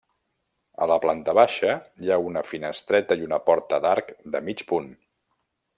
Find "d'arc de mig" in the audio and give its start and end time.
3.87-4.65